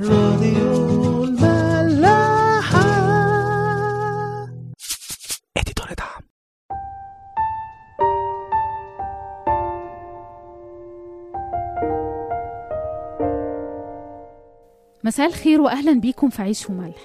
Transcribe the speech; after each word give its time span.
راديو 0.00 1.24
الملاحة. 1.24 2.80
اديتور 5.56 5.86
دعم. 5.98 6.22
مساء 15.04 15.26
الخير 15.26 15.60
واهلا 15.60 15.92
بيكم 16.00 16.28
في 16.30 16.42
عيش 16.42 16.70
وملح. 16.70 16.96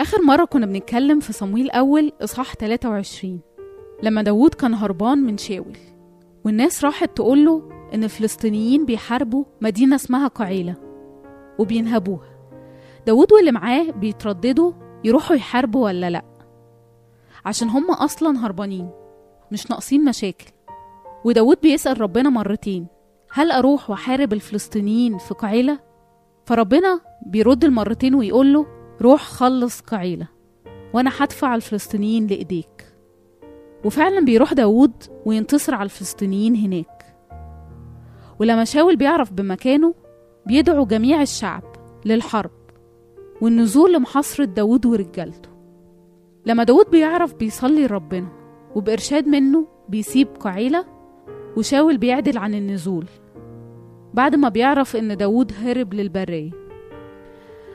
آخر 0.00 0.22
مرة 0.22 0.44
كنا 0.44 0.66
بنتكلم 0.66 1.20
في 1.20 1.32
صمويل 1.32 1.70
أول 1.70 2.12
إصحاح 2.20 2.54
23 2.54 3.40
لما 4.02 4.22
داوود 4.22 4.54
كان 4.54 4.74
هربان 4.74 5.18
من 5.18 5.38
شاول 5.38 5.76
والناس 6.44 6.84
راحت 6.84 7.16
تقوله 7.16 7.68
إن 7.94 8.04
الفلسطينيين 8.04 8.84
بيحاربوا 8.86 9.44
مدينة 9.60 9.96
اسمها 9.96 10.28
قعيله 10.28 10.91
وبينهبوها. 11.58 12.28
داوود 13.06 13.32
واللي 13.32 13.52
معاه 13.52 13.90
بيترددوا 13.90 14.72
يروحوا 15.04 15.36
يحاربوا 15.36 15.84
ولا 15.84 16.10
لأ؟ 16.10 16.24
عشان 17.44 17.68
هم 17.68 17.90
أصلا 17.90 18.46
هربانين 18.46 18.90
مش 19.52 19.70
ناقصين 19.70 20.04
مشاكل. 20.04 20.46
وداود 21.24 21.56
بيسأل 21.62 22.00
ربنا 22.00 22.30
مرتين 22.30 22.86
هل 23.32 23.50
أروح 23.50 23.90
وأحارب 23.90 24.32
الفلسطينيين 24.32 25.18
في 25.18 25.34
قعيلة؟ 25.34 25.78
فربنا 26.44 27.00
بيرد 27.26 27.64
المرتين 27.64 28.14
ويقول 28.14 28.52
له 28.52 28.66
روح 29.00 29.22
خلص 29.22 29.80
قعيلة 29.80 30.28
وأنا 30.94 31.10
هدفع 31.18 31.54
الفلسطينيين 31.54 32.26
لإيديك. 32.26 32.94
وفعلا 33.84 34.24
بيروح 34.24 34.52
داود 34.52 34.92
وينتصر 35.26 35.74
على 35.74 35.84
الفلسطينيين 35.84 36.56
هناك. 36.56 37.16
ولما 38.40 38.64
شاول 38.64 38.96
بيعرف 38.96 39.32
بمكانه 39.32 39.94
بيدعو 40.46 40.86
جميع 40.86 41.22
الشعب 41.22 41.62
للحرب 42.04 42.50
والنزول 43.40 43.92
لمحاصرة 43.94 44.44
داود 44.44 44.86
ورجالته. 44.86 45.48
لما 46.46 46.64
داود 46.64 46.90
بيعرف 46.90 47.34
بيصلي 47.34 47.86
لربنا 47.86 48.28
وبإرشاد 48.74 49.28
منه 49.28 49.66
بيسيب 49.88 50.28
قعيلة 50.40 50.84
وشاول 51.56 51.98
بيعدل 51.98 52.38
عن 52.38 52.54
النزول. 52.54 53.06
بعد 54.14 54.34
ما 54.34 54.48
بيعرف 54.48 54.96
إن 54.96 55.16
داود 55.16 55.52
هرب 55.62 55.94
للبرية. 55.94 56.50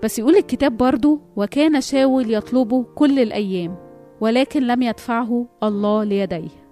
بس 0.04 0.20
يقول 0.20 0.36
الكتاب 0.36 0.78
برضو 0.78 1.22
وكان 1.36 1.82
شاول 1.82 2.34
يطلبه 2.34 2.84
كل 2.95 3.20
الأيام 3.20 3.76
ولكن 4.22 4.68
لم 4.68 4.82
يدفعه 4.82 5.48
الله 5.64 6.04
ليديه. 6.04 6.68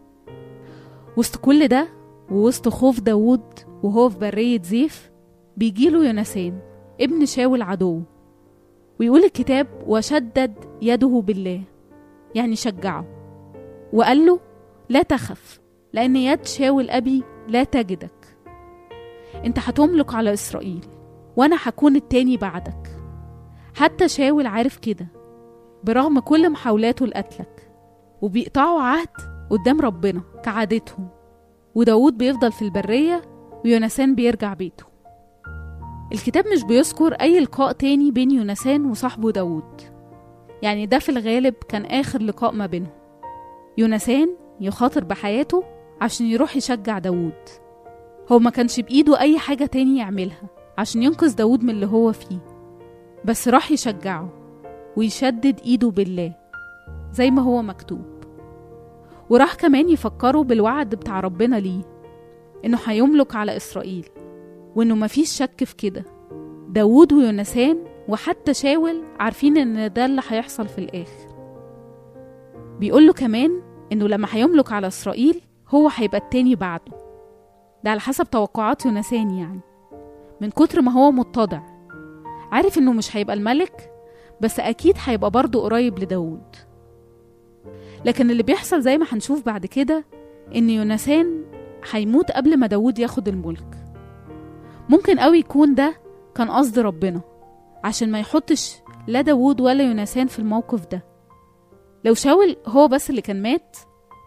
وسط 1.17 1.35
كل 1.35 1.67
ده 1.67 1.87
ووسط 2.31 2.69
خوف 2.69 2.99
داود 2.99 3.59
وهو 3.83 4.09
في 4.09 4.19
برية 4.19 4.61
زيف 4.61 5.11
بيجيله 5.57 6.05
يونسان 6.05 6.59
ابن 7.01 7.25
شاول 7.25 7.61
عدو. 7.61 8.01
ويقول 8.99 9.23
الكتاب 9.23 9.67
وشدد 9.87 10.53
يده 10.81 11.21
بالله. 11.25 11.61
يعني 12.35 12.55
شجعه. 12.55 13.05
وقال 13.93 14.25
له 14.25 14.39
لا 14.89 15.01
تخف 15.01 15.61
لأن 15.93 16.15
يد 16.15 16.45
شاول 16.45 16.89
أبي 16.89 17.23
لا 17.47 17.63
تجدك. 17.63 18.37
أنت 19.45 19.59
هتملك 19.59 20.15
على 20.15 20.33
إسرائيل 20.33 20.85
وأنا 21.35 21.57
هكون 21.63 21.95
التاني 21.95 22.37
بعدك. 22.37 22.89
حتى 23.75 24.07
شاول 24.07 24.45
عارف 24.45 24.77
كده 24.77 25.07
برغم 25.83 26.19
كل 26.19 26.49
محاولاته 26.49 27.05
لقتلك. 27.05 27.71
وبيقطعوا 28.21 28.81
عهد 28.81 29.09
قدام 29.49 29.81
ربنا 29.81 30.21
كعادتهم. 30.43 31.07
وداود 31.75 32.17
بيفضل 32.17 32.51
في 32.51 32.61
البرية 32.61 33.21
ويونسان 33.65 34.15
بيرجع 34.15 34.53
بيته. 34.53 34.94
الكتاب 36.11 36.47
مش 36.47 36.63
بيذكر 36.63 37.13
أي 37.13 37.39
لقاء 37.39 37.71
تاني 37.71 38.11
بين 38.11 38.31
يونسان 38.31 38.85
وصاحبه 38.85 39.31
داود 39.31 39.81
يعني 40.61 40.85
ده 40.85 40.99
في 40.99 41.09
الغالب 41.09 41.53
كان 41.69 41.85
آخر 41.85 42.21
لقاء 42.21 42.51
ما 42.51 42.65
بينهم. 42.65 42.91
يونسان 43.77 44.29
يخاطر 44.61 45.03
بحياته 45.03 45.63
عشان 46.01 46.25
يروح 46.25 46.55
يشجع 46.55 46.99
داود 46.99 47.33
هو 48.31 48.39
ما 48.39 48.49
كانش 48.49 48.79
بإيده 48.79 49.19
أي 49.19 49.39
حاجة 49.39 49.65
تاني 49.65 49.97
يعملها 49.97 50.49
عشان 50.77 51.03
ينقذ 51.03 51.35
داود 51.35 51.63
من 51.63 51.69
اللي 51.69 51.85
هو 51.85 52.11
فيه. 52.11 52.39
بس 53.25 53.47
راح 53.47 53.71
يشجعه 53.71 54.29
ويشدد 54.97 55.59
إيده 55.65 55.89
بالله 55.89 56.33
زي 57.11 57.31
ما 57.31 57.41
هو 57.41 57.61
مكتوب. 57.61 58.05
وراح 59.29 59.53
كمان 59.53 59.89
يفكره 59.89 60.43
بالوعد 60.43 60.95
بتاع 60.95 61.19
ربنا 61.19 61.55
ليه 61.55 61.81
إنه 62.65 62.79
هيملك 62.85 63.35
على 63.35 63.57
إسرائيل. 63.57 64.05
وإنه 64.75 64.95
مفيش 64.95 65.29
شك 65.29 65.63
في 65.63 65.75
كده. 65.75 66.05
داود 66.69 67.13
ويونسان 67.13 67.77
وحتى 68.07 68.53
شاول 68.53 69.03
عارفين 69.19 69.57
إن 69.57 69.93
ده 69.93 70.05
اللي 70.05 70.21
هيحصل 70.27 70.67
في 70.67 70.77
الآخر. 70.77 71.35
بيقول 72.79 73.07
له 73.07 73.13
كمان 73.13 73.61
إنه 73.91 74.07
لما 74.07 74.27
هيملك 74.31 74.71
على 74.71 74.87
إسرائيل 74.87 75.41
هو 75.69 75.89
هيبقى 75.95 76.17
التاني 76.17 76.55
بعده. 76.55 76.91
ده 77.83 77.91
على 77.91 77.99
حسب 77.99 78.29
توقعات 78.29 78.85
يونسان 78.85 79.29
يعني. 79.29 79.59
من 80.41 80.49
كتر 80.49 80.81
ما 80.81 80.91
هو 80.91 81.11
متضع. 81.11 81.61
عارف 82.51 82.77
إنه 82.77 82.93
مش 82.93 83.17
هيبقى 83.17 83.35
الملك 83.35 83.91
بس 84.41 84.59
أكيد 84.59 84.95
هيبقى 85.05 85.31
برضه 85.31 85.61
قريب 85.63 85.99
لداود 85.99 86.55
لكن 88.05 88.31
اللي 88.31 88.43
بيحصل 88.43 88.81
زي 88.81 88.97
ما 88.97 89.05
هنشوف 89.11 89.45
بعد 89.45 89.65
كده 89.65 90.05
إن 90.55 90.69
يونسان 90.69 91.43
هيموت 91.91 92.31
قبل 92.31 92.57
ما 92.57 92.67
داود 92.67 92.99
ياخد 92.99 93.27
الملك. 93.27 93.84
ممكن 94.89 95.19
قوي 95.19 95.37
يكون 95.37 95.75
ده 95.75 95.95
كان 96.35 96.51
قصد 96.51 96.79
ربنا 96.79 97.21
عشان 97.83 98.11
ما 98.11 98.19
يحطش 98.19 98.75
لا 99.07 99.21
داود 99.21 99.61
ولا 99.61 99.83
يونسان 99.83 100.27
في 100.27 100.39
الموقف 100.39 100.87
ده. 100.91 101.05
لو 102.05 102.13
شاول 102.13 102.57
هو 102.67 102.87
بس 102.87 103.09
اللي 103.09 103.21
كان 103.21 103.41
مات 103.41 103.77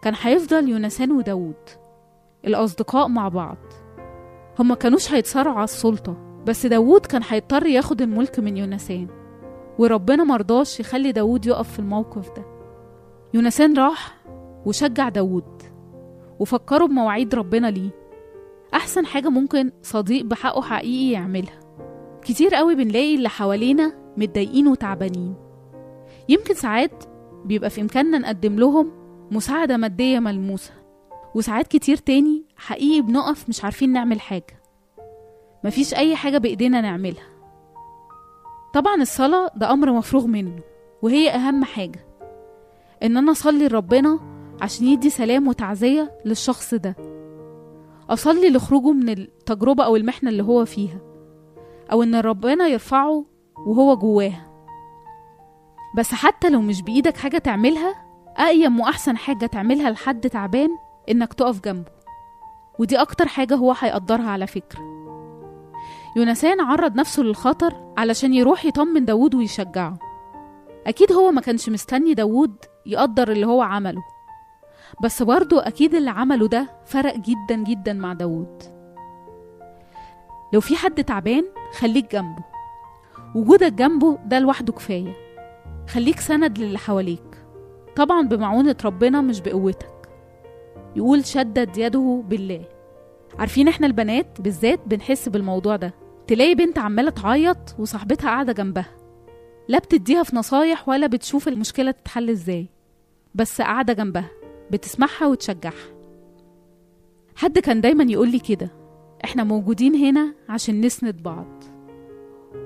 كان 0.03 0.13
هيفضل 0.21 0.69
يونسان 0.69 1.11
وداود 1.11 1.55
الأصدقاء 2.45 3.07
مع 3.07 3.27
بعض. 3.27 3.57
هما 4.59 4.75
كانوش 4.75 5.13
هيتصارعوا 5.13 5.55
على 5.55 5.63
السلطة 5.63 6.17
بس 6.47 6.65
داود 6.65 7.05
كان 7.05 7.21
هيضطر 7.29 7.65
ياخد 7.65 8.01
الملك 8.01 8.39
من 8.39 8.57
يونسان 8.57 9.07
وربنا 9.79 10.23
مرضاش 10.23 10.79
يخلي 10.79 11.11
داود 11.11 11.45
يقف 11.45 11.71
في 11.71 11.79
الموقف 11.79 12.29
ده. 12.35 12.45
يونسان 13.33 13.77
راح 13.77 14.17
وشجع 14.65 15.09
داود 15.09 15.61
وفكروا 16.39 16.87
بمواعيد 16.87 17.35
ربنا 17.35 17.67
ليه. 17.67 17.98
أحسن 18.73 19.05
حاجة 19.05 19.29
ممكن 19.29 19.71
صديق 19.81 20.25
بحقه 20.25 20.61
حقيقي 20.61 21.11
يعملها. 21.11 21.59
كتير 22.21 22.55
قوي 22.55 22.75
بنلاقي 22.75 23.15
اللي 23.15 23.29
حوالينا 23.29 23.93
متضايقين 24.17 24.67
وتعبانين. 24.67 25.35
يمكن 26.29 26.53
ساعات 26.53 27.03
بيبقى 27.45 27.69
في 27.69 27.81
إمكاننا 27.81 28.17
نقدم 28.17 28.55
لهم 28.59 28.91
مساعدة 29.31 29.77
مادية 29.77 30.19
ملموسة 30.19 30.71
وساعات 31.35 31.67
كتير 31.67 31.97
تاني 31.97 32.43
حقيقي 32.57 33.01
بنقف 33.01 33.49
مش 33.49 33.63
عارفين 33.63 33.93
نعمل 33.93 34.21
حاجة. 34.21 34.61
مفيش 35.63 35.93
أي 35.93 36.15
حاجة 36.15 36.37
بإيدينا 36.37 36.81
نعملها. 36.81 37.29
طبعا 38.73 38.95
الصلاة 39.01 39.51
ده 39.55 39.71
أمر 39.71 39.91
مفروغ 39.93 40.27
منه 40.27 40.59
وهي 41.01 41.29
أهم 41.29 41.63
حاجة. 41.63 42.05
إن 43.03 43.17
أنا 43.17 43.31
أصلي 43.31 43.67
لربنا 43.67 44.19
عشان 44.61 44.87
يدي 44.87 45.09
سلام 45.09 45.47
وتعزية 45.47 46.11
للشخص 46.25 46.73
ده. 46.73 46.95
أصلي 48.09 48.49
لخروجه 48.49 48.91
من 48.91 49.09
التجربة 49.09 49.83
أو 49.83 49.95
المحنة 49.95 50.29
اللي 50.29 50.43
هو 50.43 50.65
فيها 50.65 51.01
أو 51.91 52.03
إن 52.03 52.15
ربنا 52.15 52.67
يرفعه 52.67 53.25
وهو 53.67 53.97
جواها. 53.97 54.45
بس 55.97 56.13
حتى 56.13 56.49
لو 56.49 56.61
مش 56.61 56.81
بإيدك 56.81 57.17
حاجة 57.17 57.37
تعملها 57.37 57.95
أقيم 58.37 58.79
وأحسن 58.79 59.17
حاجة 59.17 59.45
تعملها 59.45 59.89
لحد 59.89 60.29
تعبان 60.29 60.69
إنك 61.09 61.33
تقف 61.33 61.61
جنبه. 61.61 61.91
ودي 62.79 63.01
أكتر 63.01 63.27
حاجة 63.27 63.55
هو 63.55 63.75
هيقدرها 63.79 64.29
على 64.29 64.47
فكرة. 64.47 64.79
يونسان 66.15 66.61
عرض 66.61 66.95
نفسه 66.95 67.23
للخطر 67.23 67.93
علشان 67.97 68.33
يروح 68.33 68.65
يطمن 68.65 69.05
داود 69.05 69.35
ويشجعه. 69.35 69.99
أكيد 70.87 71.11
هو 71.11 71.31
ما 71.31 71.41
كانش 71.41 71.69
مستني 71.69 72.13
داود 72.13 72.55
يقدر 72.85 73.31
اللي 73.31 73.47
هو 73.47 73.61
عمله. 73.61 74.01
بس 75.03 75.23
برضه 75.23 75.67
أكيد 75.67 75.95
اللي 75.95 76.09
عمله 76.09 76.47
ده 76.47 76.67
فرق 76.85 77.15
جدا 77.17 77.63
جدا 77.63 77.93
مع 77.93 78.13
داود 78.13 78.63
لو 80.53 80.59
في 80.61 80.75
حد 80.75 81.03
تعبان 81.03 81.43
خليك 81.79 82.11
جنبه. 82.15 82.43
وجودك 83.35 83.73
جنبه 83.73 84.19
ده 84.25 84.39
لوحده 84.39 84.73
كفاية. 84.73 85.13
خليك 85.89 86.19
سند 86.19 86.59
للي 86.59 86.77
حواليك. 86.77 87.37
طبعا 87.95 88.21
بمعونة 88.27 88.75
ربنا 88.85 89.21
مش 89.21 89.41
بقوتك. 89.41 90.09
يقول 90.95 91.25
شدد 91.25 91.77
يده 91.77 92.23
بالله. 92.27 92.65
عارفين 93.39 93.67
إحنا 93.67 93.87
البنات 93.87 94.41
بالذات 94.41 94.79
بنحس 94.85 95.29
بالموضوع 95.29 95.75
ده. 95.75 95.93
تلاقي 96.27 96.55
بنت 96.55 96.79
عمالة 96.79 97.09
تعيط 97.09 97.75
وصاحبتها 97.79 98.29
قاعدة 98.29 98.53
جنبها. 98.53 98.89
لا 99.67 99.79
بتديها 99.79 100.23
في 100.23 100.35
نصايح 100.35 100.89
ولا 100.89 101.07
بتشوف 101.07 101.47
المشكلة 101.47 101.91
تتحل 101.91 102.29
إزاي. 102.29 102.69
بس 103.35 103.61
قاعدة 103.61 103.93
جنبها. 103.93 104.29
بتسمعها 104.71 105.27
وتشجعها. 105.27 105.99
حد 107.35 107.59
كان 107.59 107.81
دايما 107.81 108.03
يقول 108.03 108.31
لي 108.31 108.39
كده 108.39 108.69
إحنا 109.23 109.43
موجودين 109.43 109.95
هنا 109.95 110.33
عشان 110.49 110.81
نسند 110.81 111.23
بعض. 111.23 111.63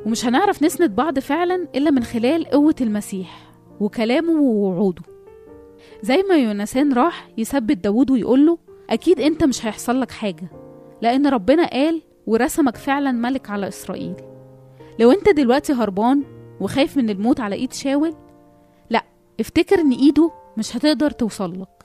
ومش 0.05 0.25
هنعرف 0.25 0.63
نسند 0.63 0.95
بعض 0.95 1.19
فعلا 1.19 1.67
إلا 1.75 1.91
من 1.91 2.03
خلال 2.03 2.45
قوة 2.45 2.75
المسيح 2.81 3.51
وكلامه 3.79 4.41
ووعوده. 4.41 5.01
زي 6.01 6.23
ما 6.29 6.35
يونسان 6.35 6.93
راح 6.93 7.29
يثبت 7.37 7.77
داود 7.77 8.11
ويقوله 8.11 8.57
أكيد 8.89 9.19
أنت 9.19 9.43
مش 9.43 9.65
هيحصل 9.65 10.01
لك 10.01 10.11
حاجة 10.11 10.47
لأن 11.01 11.27
ربنا 11.27 11.69
قال 11.69 12.01
ورسمك 12.27 12.77
فعلا 12.77 13.11
ملك 13.11 13.49
على 13.49 13.67
إسرائيل. 13.67 14.15
لو 14.99 15.11
أنت 15.11 15.29
دلوقتي 15.29 15.73
هربان 15.73 16.23
وخايف 16.59 16.97
من 16.97 17.09
الموت 17.09 17.39
على 17.39 17.55
إيد 17.55 17.73
شاول 17.73 18.13
لأ 18.89 19.03
افتكر 19.39 19.79
إن 19.79 19.91
إيده 19.91 20.31
مش 20.57 20.77
هتقدر 20.77 21.11
توصلك 21.11 21.82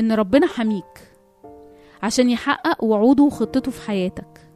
إن 0.00 0.12
ربنا 0.12 0.46
حميك 0.46 1.12
عشان 2.02 2.30
يحقق 2.30 2.84
وعوده 2.84 3.22
وخطته 3.22 3.70
في 3.70 3.86
حياتك 3.86 4.50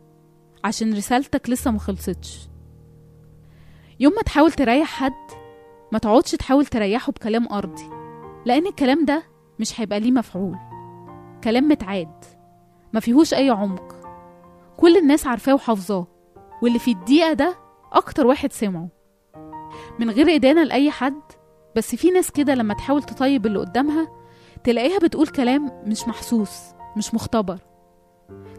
عشان 0.64 0.94
رسالتك 0.94 1.50
لسه 1.50 1.70
مخلصتش 1.70 2.48
يوم 4.00 4.12
ما 4.16 4.22
تحاول 4.22 4.52
تريح 4.52 4.88
حد 4.88 5.12
ما 5.92 5.98
تقعدش 5.98 6.30
تحاول 6.32 6.66
تريحه 6.66 7.12
بكلام 7.12 7.52
أرضي 7.52 7.84
لأن 8.46 8.66
الكلام 8.66 9.04
ده 9.04 9.22
مش 9.60 9.80
هيبقى 9.80 10.00
ليه 10.00 10.10
مفعول. 10.10 10.56
كلام 11.44 11.68
متعاد 11.68 12.24
ما 12.92 13.00
فيهوش 13.00 13.34
أي 13.34 13.50
عمق. 13.50 13.94
كل 14.76 14.96
الناس 14.96 15.26
عارفاه 15.26 15.54
وحافظاه 15.54 16.06
واللي 16.62 16.78
في 16.78 16.90
الدقيقة 16.90 17.32
ده 17.32 17.56
أكتر 17.92 18.26
واحد 18.26 18.52
سمعه. 18.52 18.88
من 19.98 20.10
غير 20.10 20.34
إدانة 20.34 20.62
لأي 20.62 20.90
حد 20.90 21.22
بس 21.76 21.94
في 21.94 22.10
ناس 22.10 22.30
كده 22.30 22.54
لما 22.54 22.74
تحاول 22.74 23.02
تطيب 23.02 23.46
اللي 23.46 23.58
قدامها 23.58 24.08
تلاقيها 24.64 24.98
بتقول 24.98 25.26
كلام 25.26 25.82
مش 25.86 26.08
محسوس 26.08 26.60
مش 26.96 27.14
مختبر. 27.14 27.58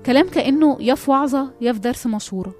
كلام 0.05 0.29
كأنه 0.29 0.77
يا 0.79 0.95
في 0.95 1.11
وعظة 1.11 1.53
يا 1.61 1.73
في 1.73 1.79
درس 1.79 2.07
مشورة. 2.07 2.53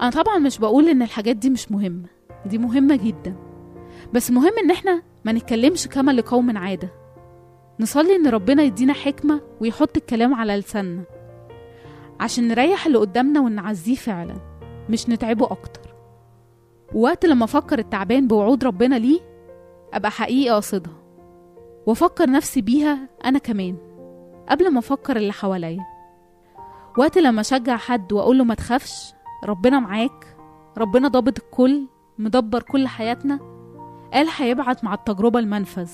أنا 0.00 0.10
طبعا 0.10 0.38
مش 0.38 0.58
بقول 0.58 0.88
إن 0.88 1.02
الحاجات 1.02 1.36
دي 1.36 1.50
مش 1.50 1.72
مهمة 1.72 2.08
دي 2.46 2.58
مهمة 2.58 2.96
جدا. 2.96 3.36
بس 4.12 4.30
مهم 4.30 4.52
إن 4.64 4.70
إحنا 4.70 5.02
ما 5.24 5.32
نتكلمش 5.32 5.86
كما 5.88 6.10
لقوم 6.12 6.56
عادة. 6.58 6.90
نصلي 7.80 8.16
إن 8.16 8.26
ربنا 8.26 8.62
يدينا 8.62 8.92
حكمة 8.92 9.40
ويحط 9.60 9.96
الكلام 9.96 10.34
على 10.34 10.56
لساننا. 10.56 11.04
عشان 12.20 12.48
نريح 12.48 12.86
اللي 12.86 12.98
قدامنا 12.98 13.40
ونعزيه 13.40 13.94
فعلا 13.94 14.34
مش 14.88 15.08
نتعبه 15.08 15.46
أكتر. 15.46 15.94
ووقت 16.94 17.26
لما 17.26 17.44
أفكر 17.44 17.78
التعبان 17.78 18.28
بوعود 18.28 18.64
ربنا 18.64 18.94
ليه 18.96 19.20
أبقى 19.92 20.10
حقيقي 20.10 20.50
قاصدها. 20.50 21.05
وأفكر 21.86 22.30
نفسي 22.30 22.60
بيها 22.60 23.08
أنا 23.24 23.38
كمان 23.38 23.76
قبل 24.48 24.72
ما 24.72 24.78
أفكر 24.78 25.16
اللي 25.16 25.32
حواليا. 25.32 25.84
وقت 26.98 27.18
لما 27.18 27.40
أشجع 27.40 27.76
حد 27.76 28.12
وأقوله 28.12 28.44
ما 28.44 28.54
تخافش 28.54 29.14
ربنا 29.44 29.80
معاك 29.80 30.36
ربنا 30.78 31.08
ضابط 31.08 31.38
الكل 31.38 31.86
مدبر 32.18 32.62
كل 32.62 32.88
حياتنا 32.88 33.40
قال 34.12 34.28
هيبعت 34.36 34.84
مع 34.84 34.94
التجربة 34.94 35.38
المنفذ 35.38 35.90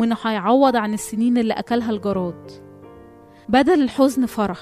وإنه 0.00 0.16
هيعوض 0.22 0.76
عن 0.76 0.94
السنين 0.94 1.38
اللي 1.38 1.54
أكلها 1.54 1.90
الجراد. 1.90 2.50
بدل 3.48 3.82
الحزن 3.82 4.26
فرح 4.26 4.58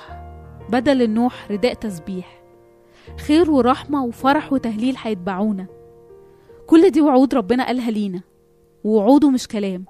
بدل 0.70 1.02
النوح 1.02 1.50
رداء 1.50 1.74
تسبيح. 1.74 2.42
خير 3.26 3.50
ورحمة 3.50 4.04
وفرح 4.04 4.52
وتهليل 4.52 4.96
هيتبعونا. 5.02 5.66
كل 6.66 6.90
دي 6.90 7.00
وعود 7.00 7.34
ربنا 7.34 7.66
قالها 7.66 7.90
لينا 7.90 8.20
ووعوده 8.84 9.30
مش 9.30 9.48
كلام. 9.48 9.84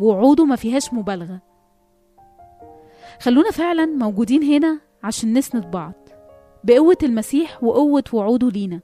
ووعوده 0.00 0.44
ما 0.44 0.56
فيهاش 0.56 0.92
مبالغة. 0.94 1.40
خلونا 3.20 3.50
فعلا 3.50 3.86
موجودين 3.86 4.42
هنا 4.42 4.78
عشان 5.02 5.32
نسند 5.38 5.70
بعض 5.70 5.92
بقوة 6.64 6.96
المسيح 7.02 7.64
وقوة 7.64 8.04
وعوده 8.12 8.48
لينا. 8.48 8.80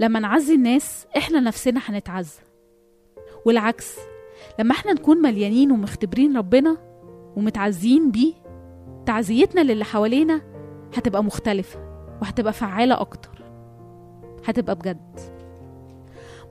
لما 0.00 0.20
نعزي 0.20 0.54
الناس 0.54 1.06
إحنا 1.16 1.40
نفسنا 1.40 1.80
هنتعزى. 1.84 2.40
والعكس 3.46 3.96
لما 4.58 4.72
إحنا 4.72 4.92
نكون 4.92 5.16
مليانين 5.22 5.72
ومختبرين 5.72 6.36
ربنا 6.36 6.76
ومتعزيين 7.36 8.10
بيه 8.10 8.32
تعزيتنا 9.06 9.60
للي 9.60 9.84
حوالينا 9.84 10.40
هتبقى 10.96 11.24
مختلفة 11.24 11.78
وهتبقى 12.22 12.52
فعالة 12.52 13.00
أكتر. 13.00 13.42
هتبقى 14.46 14.74
بجد. 14.74 15.20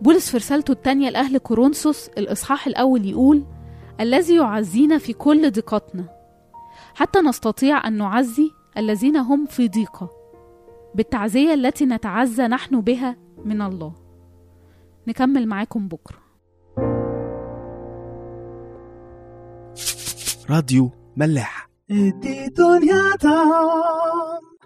بولس 0.02 0.32
في 0.32 0.38
رسالته 0.38 0.72
التانية 0.72 1.10
لأهل 1.10 1.38
كورنثوس 1.38 2.08
الإصحاح 2.18 2.68
الأول 2.68 3.06
يقول 3.06 3.44
الذي 4.00 4.36
يعزينا 4.36 4.98
في 4.98 5.14
كل 5.14 5.52
ضيقتنا 5.52 6.06
حتى 6.96 7.20
نستطيع 7.20 7.88
أن 7.88 7.98
نعزي 7.98 8.52
الذين 8.78 9.18
هم 9.18 9.46
في 9.46 9.68
ضيقة 9.68 10.10
بالتعزية 10.96 11.54
التي 11.54 11.86
نتعزى 11.86 12.48
نحن 12.48 12.82
بها 12.82 13.16
من 13.46 13.62
الله. 13.62 13.94
نكمل 15.08 15.48
معاكم 15.48 15.88
بكرة. 15.88 16.18
راديو 20.50 20.92
ملاح. 21.18 21.70
ادي 21.92 22.48
دنيا 22.48 23.16
طعم 23.22 24.57